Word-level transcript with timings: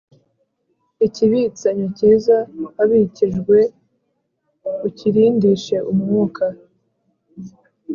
Ikibitsanyo 1.07 1.85
cyiza 1.97 2.37
wabikijwe 2.75 3.57
ukirindishe 4.87 5.75
Umwuka 5.91 6.45